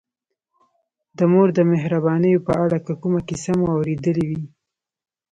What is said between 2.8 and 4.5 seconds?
که کومه کیسه مو اورېدلې وي.